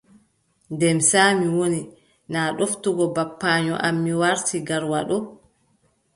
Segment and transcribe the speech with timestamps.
[0.79, 1.81] Demsa mi woni.
[2.31, 5.17] naa ɗoftugo babbaayo am mi warti Garwa ɗo.